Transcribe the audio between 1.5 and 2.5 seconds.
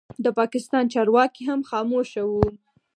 خاموشه وو.